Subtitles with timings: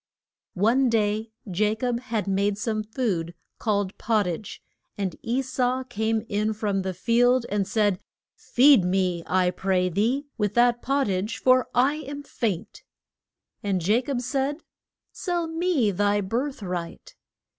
[0.57, 4.59] One day Ja cob had made some food called pot tage,
[4.97, 7.99] and E sau came in from the field and said,
[8.35, 12.81] Feed me, I pray thee, with that pot tage, for I am faint.
[13.61, 14.63] And Ja cob said,
[15.11, 17.13] Sell me thy birth right.